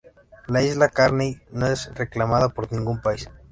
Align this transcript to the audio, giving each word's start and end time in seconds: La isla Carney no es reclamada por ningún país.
La 0.47 0.63
isla 0.63 0.89
Carney 0.89 1.39
no 1.51 1.67
es 1.67 1.93
reclamada 1.93 2.49
por 2.49 2.73
ningún 2.73 2.99
país. 3.01 3.29